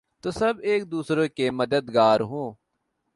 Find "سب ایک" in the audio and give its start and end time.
0.31-0.91